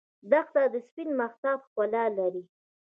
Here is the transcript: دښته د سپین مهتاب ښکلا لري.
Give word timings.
دښته 0.31 0.61
د 0.73 0.75
سپین 0.87 1.09
مهتاب 1.21 1.57
ښکلا 1.67 2.05
لري. 2.17 2.43